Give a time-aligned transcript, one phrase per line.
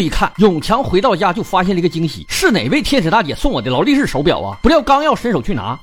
[0.00, 4.58] 一看，永强回到家就发现了一个惊喜，是哪位天使大姐送我的劳力士手表啊？
[4.62, 5.78] 不料刚要伸手去拿。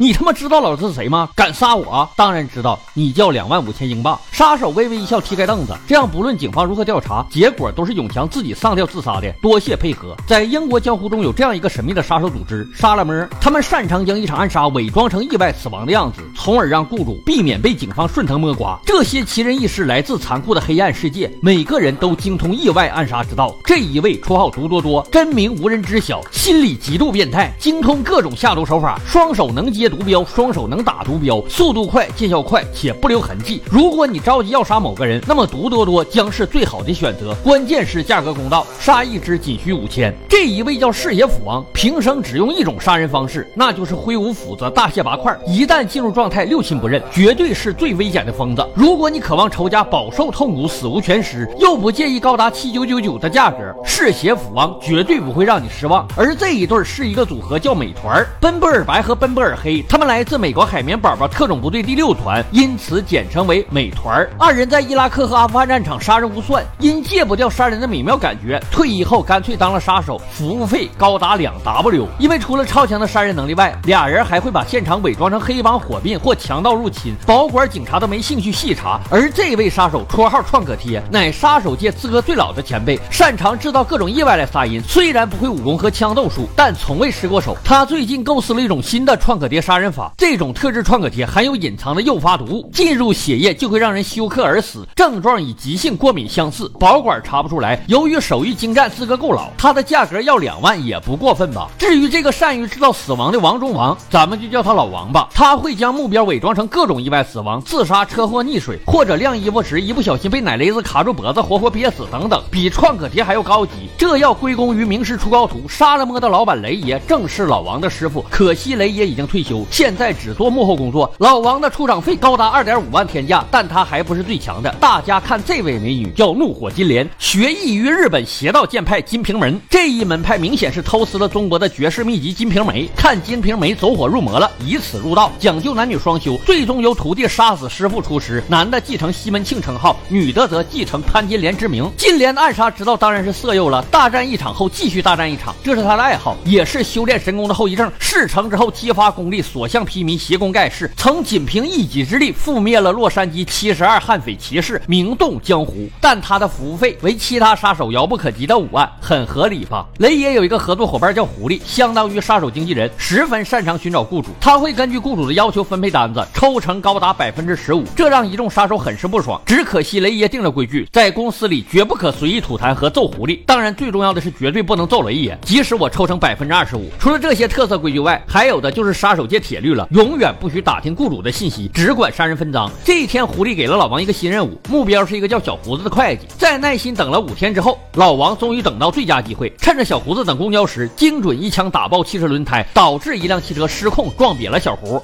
[0.00, 1.28] 你他妈知道老子是谁吗？
[1.36, 2.08] 敢杀我？
[2.16, 4.18] 当然知道，你叫两万五千英镑。
[4.32, 5.76] 杀手微微一笑，踢开凳子。
[5.86, 9.30] 这样不论警方如何调查，结果都是永强自己上吊自杀的。
[9.42, 10.16] 多谢配合。
[10.26, 18.80] 在英国江湖中有这样一个神秘的杀手组织——沙拉摸，他们擅长将一场暗杀伪装成意外死亡的样子，从而让雇主避免被警方顺藤摸瓜。
[18.86, 23.54] 这些奇人异事来自残酷的黑暗世界，每个人都精通意外暗杀之道。
[23.66, 29.89] 这一位绰号“毒多多”，真名无人知晓，心理极度变态，精通各种下毒手法，双手能接。
[29.90, 33.60] 毒镖双手能打毒镖，速度快，见效快，且不留痕迹。
[33.70, 37.34] 如果你着急要杀某个人，那么毒多多将是最好的选择。
[37.42, 40.14] 关键是价格公道，杀一只仅需五千。
[40.28, 45.36] 这一位叫嗜血斧王，平生只用一种杀人方式，那就是挥舞斧子大卸八块。
[45.46, 48.64] 一旦进入状态，六亲不认，绝对是最危险的疯子。
[48.74, 56.06] 如果你渴望仇家饱受痛苦，死无全尸，又不介意高达七九九九的价格，嗜血斧王绝对不会让你失望。
[56.16, 59.79] 而这一对是一个组合，叫美团，奔波尔白和奔波尔黑。
[59.88, 64.28] 他们来自美国海绵宝宝特种部队第六团，因此简称为美团。
[64.38, 72.08] 二人在伊拉克和阿富汗战场杀人无算，因戒不掉杀人的美妙感觉，退役后干脆当了杀手，服务费高达两 W。
[72.18, 79.00] 因为除了超强的杀人能力外，俩人还会把现场伪装成黑帮火并或强盗入侵，保管警察都没兴趣细查。
[79.10, 84.82] 而这位杀手绰号创可贴，乃杀手界资格最老的前辈，擅长制造各种意外来杀人。
[84.82, 87.56] 虽然不会武功和枪斗术，但从未失过手。
[87.64, 89.80] 他最近构思了一种新的创可贴杀。
[89.80, 97.82] 人法这种特制创可贴含有隐藏的诱发毒物，进入血液就会让人休克而死，症状与急性过敏相似，保管查不出来。
[97.86, 101.70] 由于手艺精湛，资格够老，它的价格要两万也不过分吧？
[101.78, 105.30] 至于这个善于制造死亡的王中王，咱们就叫他老王吧。
[105.32, 113.88] 他会将目标伪装成各种意外死亡、自杀、车祸、溺水，或者晾衣服时一不小心被奶雷子卡住脖子，活活憋死等等，比创可贴还要高级。
[113.96, 119.49] 这要归功于名师出高徒，杀了摸的老板雷爷正是老王的师傅，可惜雷爷已经退休。
[119.70, 124.74] 现在只做幕后工作，老王的出场费高达二点五万天价，但他还不是最强的。
[124.80, 129.60] 大家看这位美女，叫怒火金莲，学艺于日本邪道剑派金瓶门。
[129.68, 141.90] 这一门派明显是偷师了中国的绝世秘籍《金瓶梅》，看《金瓶梅》走火入魔了，以此入道，讲究男女双修，最终由徒弟杀死师傅出师，男的继承西门庆称号，女的则继承潘金莲之名。
[141.96, 147.90] 金莲暗杀之道当然是色诱了，大战一场后继续大战一场，这是他的爱好，也是修炼神功的后遗症。
[147.98, 149.80] 事成之后激发功力，所向。
[149.84, 155.88] 披靡，斜弓盖世，曾仅凭一己之力覆灭了洛杉矶七十二悍匪骑士，名动江湖。
[156.00, 159.86] 但他的服务费为其他杀手遥不可及的五万，很合理吧？
[159.98, 164.28] 雷爷有一个合作伙伴叫狐狸，相当于杀手经纪人，十分擅长寻找雇主。
[164.40, 169.40] 他会根据雇主的要求分配单子，抽成高达百分之十五，这让一众杀手很是不爽。
[169.44, 173.40] 只可惜雷爷定了规矩，在公司里绝不可随意吐痰和揍狐狸。
[173.44, 176.88] 当然，最重要的是绝对不能揍雷爷，即使我抽成百分之二十五。
[177.00, 179.70] 除了这些特色规矩外，还有的就是杀手界铁律。
[179.72, 182.68] 了，永远不许打听雇主的信息，只管杀人分赃。
[182.84, 186.26] 这一天，狐狸给了老王一个新任务，目标是一个叫小胡子的会计。
[186.36, 195.00] 在耐心等了五天之后，老王终于等到最佳机会，趁着小胡子等公交时，精准一枪打爆汽车轮胎，导致一辆汽车失控撞瘪了小胡。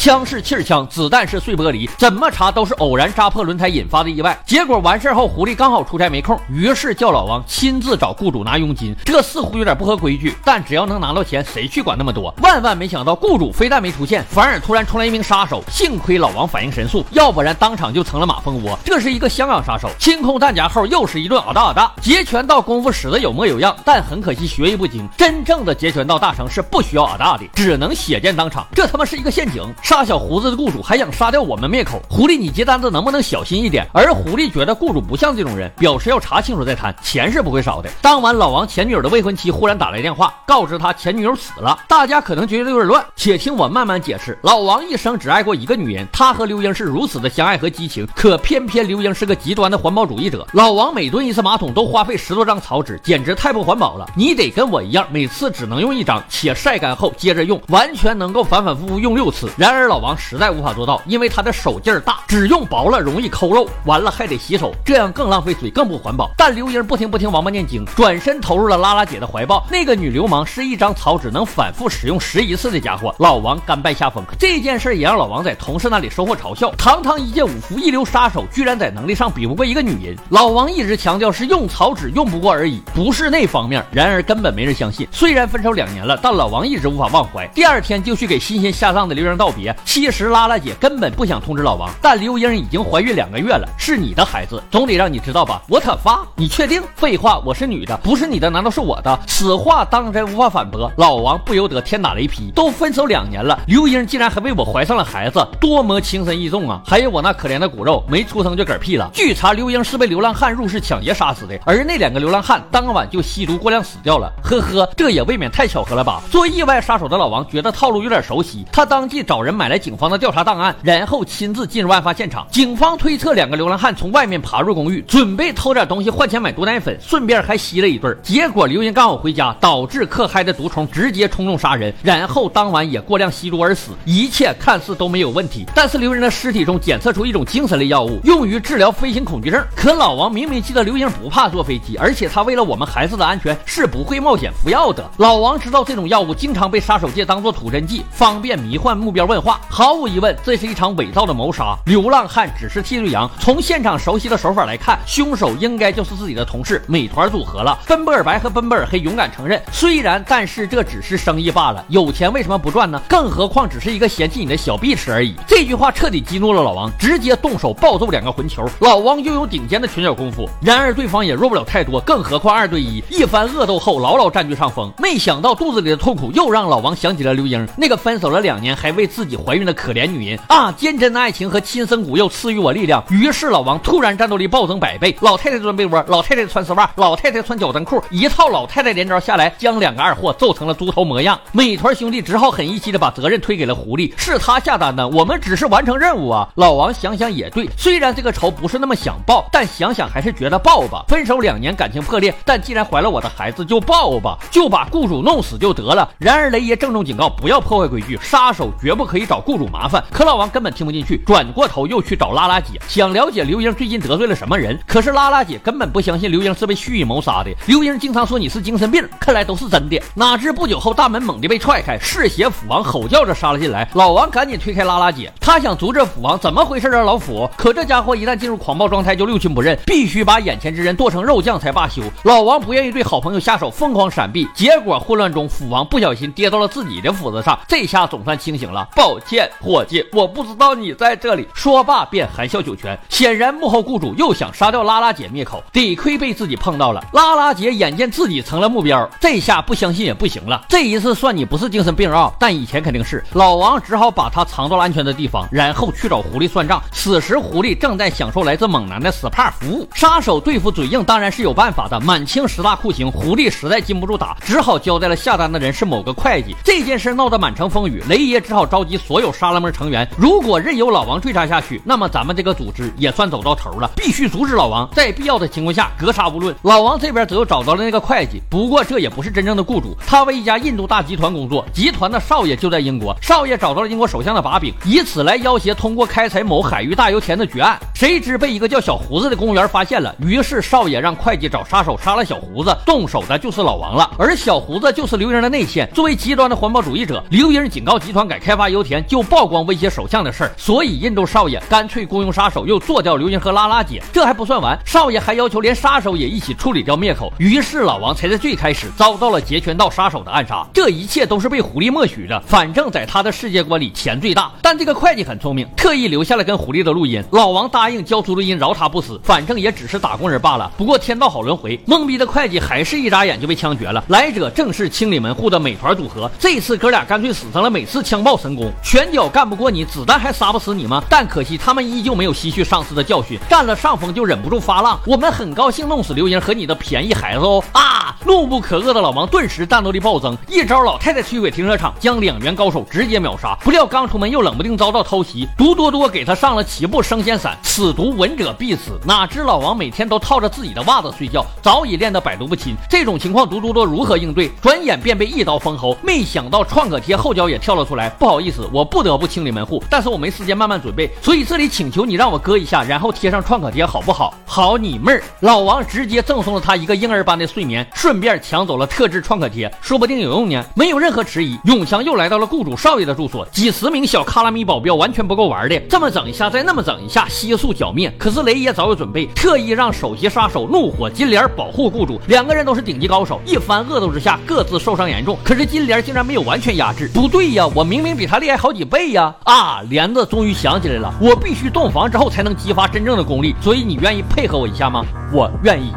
[0.00, 4.34] 枪是气枪，子弹是碎玻璃，怎么查都是偶然扎破轮胎引发的意外。
[4.46, 8.96] 结果完事后，狐狸刚好出差没空，于是叫老王亲自找雇主拿佣金。
[9.04, 12.34] 这似乎有点不合规矩，但只要能拿到钱，谁去管那么多？
[12.40, 15.62] 万万没想到，雇主非但没出现，反而突然出来一名杀手。
[15.70, 18.78] 幸亏老王反应神速，要不然当场就成了马蜂窝。
[18.82, 25.06] 这是一个香港杀手，清空弹夹后又是一顿啊大啊大，截拳道功夫使得有模有样，但很可惜学艺不精。
[25.18, 28.66] 真正的截拳道大成是不需要啊大的，只能血溅当场。
[28.74, 29.62] 这他妈是一个陷阱。
[29.90, 33.84] 杀小胡子的雇主还想杀掉我们灭口，狐狸，你接单子能不能小心一点？
[33.92, 37.90] 而狐狸觉得雇主不像这种人，表示要查清楚再谈，钱是不会少的。
[38.00, 41.76] 当晚，老王前女友的未婚妻忽然打来电话，告知他前女友死了。
[41.88, 44.38] 大家可能觉得有点乱，且听我慢慢解释。
[44.42, 50.46] 老王一生只爱过一个女人，他和刘英是如此的相爱和激情，可偏偏刘英是个极端的环保主义者。
[50.52, 54.08] 老王每蹲一次马桶都花费十多张草纸，简直太不环保了。
[54.14, 59.50] 你得跟我一样，每次只能用一张，且晒干后接着用，完全能够反反复复用六次。
[59.56, 59.79] 然而。
[59.80, 66.30] 而老王实在无法做到，因为他的手劲儿大，只用薄了容易抠肉，完了还得洗手，这样更浪费水，更不环保。
[66.36, 69.66] 但刘英不听不听王八念经，转身投入了拉拉姐的怀抱。
[69.70, 74.22] 那个女流氓是一张草纸能反复使用十一次的家伙，老王甘拜下风。
[74.38, 76.70] 这件事也让老王在同事那里收获嘲笑。
[76.72, 80.16] 堂堂一介武夫一流杀手，居然在能力上比不过一个女人。
[80.28, 83.84] 老王一直强调是用草纸用不过而已，不是那方面。
[83.90, 85.08] 然而根本没人相信。
[85.10, 87.46] 虽然分手两年了，但老王一直无法忘怀。
[87.48, 89.69] 第二天就去给新鲜下葬的刘英道别。
[89.84, 95.62] 其实拉拉姐根本不想通知老王，但刘英已经怀孕两个月了，是你的孩子，总得让你知道吧？
[95.68, 96.82] 我可发，你确定？
[96.94, 99.18] 废话，我是女的，不是你的，难道是我的？
[99.26, 100.90] 此话当真无法反驳。
[100.96, 106.80] 老王不由得天打雷劈，都分手两年了，刘英竟然还为我怀上了孩子，多么情深意重啊！
[106.84, 109.10] 还有我那可怜的骨肉，没出生就嗝屁了。
[109.12, 114.32] 据查，刘英是被流浪汉入室抢劫杀死的，而那两个流浪汉当晚就吸毒过量死掉了。
[114.42, 116.22] 呵呵，这也未免太巧合了吧？
[116.30, 122.46] 作为意外杀手的老王觉得套路有点熟悉，他当即找人买来警方的调查档案，然后亲自进入案发现场。
[122.50, 128.10] 警方推测两个流浪汉从外面爬入公寓，准备偷点东西换钱买毒奶粉，顺便还吸了一对。
[128.22, 133.90] 结果刘英刚好回家，导致嗑嗨的毒虫直接冲动杀人，然后当晚也过量吸毒而死。
[134.06, 139.62] 一切看似都没有问题，但是刘英的尸体中检测出一种精神类药物，用于治疗飞行恐惧症。
[139.76, 145.04] 可老王明明记得刘英不怕坐飞机，而且他为了我们孩子的安全是不会冒险服药的。
[145.18, 149.49] 老王知道这种药物经常被杀手界当做土真剂，方便迷幻目标问话。
[149.68, 151.76] 毫无疑问，这是一场伪造的谋杀。
[151.86, 153.30] 流浪汉只是替罪羊。
[153.38, 157.78] 从现场熟悉的手法来看，凶手应该就是自己的同事美团组合了。
[157.86, 161.84] 奔波尔白和奔波尔黑勇敢承认，虽然，但是这只是生意罢了。
[161.88, 163.00] 有钱为什么不赚呢？
[163.08, 165.34] 更何况只是一个嫌弃你的小碧池而已。
[165.46, 168.64] 这句话彻底激怒了老王，直接动手暴揍两个混球。
[168.80, 173.02] 老王拥有顶尖的拳脚功夫，然而对方也弱不了太多，更何况二对一。
[173.10, 174.92] 一番恶斗后，牢牢占据上风。
[174.98, 180.72] 没想到肚子里的痛苦又让老王想起了刘英，那个分手了两年还为自己怀孕的可怜女人啊！
[180.72, 183.02] 坚贞的爱情和亲生骨肉赐予我力量。
[183.10, 185.16] 于是老王突然战斗力暴增百倍。
[185.20, 191.38] 老太太钻被窝，老太太穿丝袜，老太太穿脚蹬裤，一套老太太连招下来，将两个二货揍成了猪头模样。
[191.52, 196.48] 美团兄弟只好狠义气的把责任推给了狐狸，是他下单的，我们只是完成任务啊。
[196.54, 201.04] 老王想想也对，虽然这个仇不是那么想报，但想想还是觉得报吧。
[201.08, 206.10] 分手两年，感情破裂，但既然怀了我的孩子，就报吧，就把雇主弄死就得了。
[206.18, 210.02] 然而雷爷郑重警告，不要破坏规矩，杀手绝不可以找雇主麻烦。
[210.10, 214.76] 可老王根本听不进去，转过头又去找拉拉姐，想了解刘英最近得罪了什么人。
[214.88, 217.50] 可是拉拉姐根本不相信刘英是被蓄意谋杀的。
[217.66, 220.02] 刘英经常说你是精神病，看来都是真的。
[220.14, 223.88] 哪知不久后大门猛地被踹开，嗜血斧王吼叫着杀了进来。
[223.94, 227.04] 老王赶紧推开拉拉姐，他想阻止斧王，怎么回事啊？
[227.04, 227.48] 老斧！
[227.56, 232.02] 可这家伙一旦进入狂暴状态，就六亲不认，必须把眼前之人剁成肉酱才罢休。
[232.24, 238.88] 老王不愿意对好朋友下手，疯狂闪避，结果混乱中，斧王不小心跌到了自己的斧子上，这下总算清醒了。
[238.96, 241.46] 报见，伙计，我不知道你在这里。
[241.54, 242.98] 说罢便含笑九泉。
[243.08, 247.04] 显然幕后雇主又想杀掉拉拉姐灭口，得亏被自己碰到了。
[247.12, 250.64] 拉拉姐眼见自己成了目标，这下不相信也不行了。
[250.68, 253.22] 这一次算你不是精神病啊，但以前肯定是。
[253.32, 256.82] 老王只好把他藏到了安全的地方，然后去找狐狸算账。
[256.92, 259.88] 此时狐狸正在享受来自猛男的 SPA 服务。
[259.94, 266.54] 杀手对付嘴硬当然是有办法的，满清十大酷刑，狐狸实在禁不住打，只好交代了下单的人是某个会计。
[266.64, 270.08] 这件事闹得满城风雨，雷爷只好召集所有沙拉门成员。
[270.16, 273.90] 如果任由老王追杀下去，那么咱们这个组织也算走到头了。
[273.96, 276.54] 必须阻止老王，在必要的情况下格杀勿论。
[276.62, 283.16] 老王这边则又找到了那个会计，不过这也不是真正的雇主，他为一家印度大集团工作，集团的少爷就在英国。
[283.20, 287.78] 少爷找到了英国首相的把柄，以此来要挟通过开采某海域大油田的决案。
[287.94, 294.10] 谁知被一个叫小胡子的公务员发现了，于是少爷让会计找杀手杀了小胡子，动手的就是老王了。
[294.18, 295.88] 而小胡子就是刘英的内线。
[295.92, 304.02] 作为极端的环保主义者，刘英警告集团改开发油田前就曝光威胁首相的事儿，所以印度少爷干脆雇佣杀手又做掉刘英和拉拉姐。
[304.12, 307.32] 这还不算完，少爷还要求连杀手也一起处理掉灭口。
[307.38, 310.66] 于是老王才在最开始遭到了截拳道杀手的暗杀。
[310.74, 314.50] 这一切都是被狐狸默许的，反正在他的世界观里钱最大。
[314.60, 317.22] 但这个会计很聪明，特意留下了跟狐狸的录音。
[317.30, 320.68] 老王答应交出录音，饶他不死，反正也只是打工人罢了。
[320.76, 324.02] 不过天道好轮回，懵逼的会计还是一眨眼就被枪决了。
[324.08, 326.28] 来者正是清理门户的美团组合。
[326.40, 331.02] 这次哥俩干脆使上了每次枪爆神功，拳脚干不过你，子弹还杀不死你吗？
[331.08, 334.98] 但可惜他们依旧没有吸取上次的教训，占了上风就忍不住发浪。
[335.06, 337.99] 我们很高兴弄死刘英和你的便宜孩子哦啊！
[338.24, 343.56] 怒不可遏的老王顿时战斗力暴增，一招老太太摧毁停车场，将两员高手直接秒杀。
[343.60, 349.00] 不料刚出门又冷不丁遭到偷袭，毒多多给他上了七步升仙伞，此毒闻者必死。
[349.06, 352.74] 哪知老王每天都套着自己的袜子睡觉，早已练得百毒不侵。
[352.88, 354.50] 这种情况毒多多如何应对？
[354.60, 355.96] 转眼便被一刀封喉。
[356.02, 364.34] 没想到创可贴后脚也跳了出来，不好意思，我不得不清理门户，但是我没时间慢慢准备，所以这里请求你让我割一下，然后贴上创可贴，好不好？
[364.44, 365.22] 好你妹儿！
[365.40, 370.64] 老王直接赠送了他一个婴儿般的睡眠，顺顺便抢走了特制创可贴，说不定有用呢。
[370.74, 378.12] 没有任何迟疑，永强又来到了雇主少爷的住所，几十名小卡拉米保镖完全不够玩的，这么整一下，再那么整一下，悉数剿灭。
[378.18, 385.38] 可是雷爷早有准备，特意让首席杀手怒火金莲保护雇主，两个人都是顶级高手，一番恶斗之下，各自受伤严重。
[385.44, 389.32] 可是金莲竟然没有完全压制，不对呀，我明明比他厉害好几倍呀！
[389.44, 395.04] 啊，莲子终于想起来了，我必须洞房之后才能激发真正的功力，所以你愿意配合我一下吗？
[395.32, 395.92] 我愿意。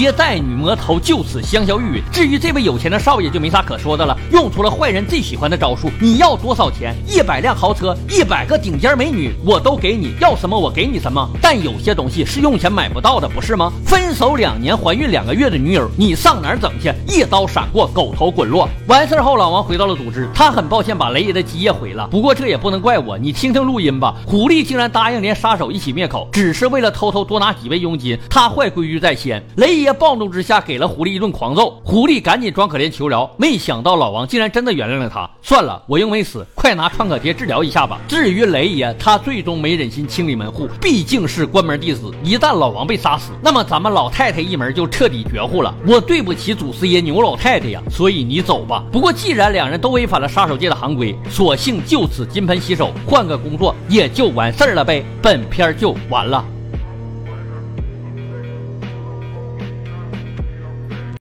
[0.00, 2.02] 接待女魔头就此香消玉殒。
[2.10, 5.90] 至于这位有钱的少爷，就没啥可说的了，用出了坏人最喜欢的招数。
[6.00, 6.96] 你要多少钱？
[7.06, 10.14] 一百辆豪车，一百个顶尖美女，我都给你。
[10.18, 11.28] 要什么我给你什么。
[11.42, 13.70] 但有些东西是用钱买不到的，不是吗？
[13.84, 16.90] 分手两年，怀孕两个月的女友，你上哪儿整去？
[17.06, 18.66] 一刀闪过，狗头滚落。
[18.86, 22.08] 完事后，老王回到了组织，他很抱歉把雷爷的基业毁了。
[22.10, 24.14] 不过这也不能怪我，你听听录音吧。
[24.26, 28.18] 狐狸竟然答应连杀手一起灭口，只是为了偷偷多拿几位佣金。
[28.30, 31.80] 他坏规矩在先，雷爷暴怒之下，给了狐狸一顿狂揍。
[31.84, 35.28] 狐狸赶紧装可怜求饶，没想到老王竟然真的原谅了他。
[35.42, 37.98] 算了，我又没死，快拿创可贴治疗一下吧。
[38.06, 42.10] 至于雷爷，他最终没忍心清理门户，毕竟是关门弟子。
[42.22, 45.74] 一旦老王被杀死，那么咱们老太太一门就彻底绝户了。
[45.86, 48.84] 我对不起祖师爷牛老太太呀，所以你走吧。
[48.92, 55.04] 不过既然两人都违反了杀手界的行规，索性就此金盆洗手，换个工作也就完事儿了呗。
[55.22, 56.44] 本片就完了。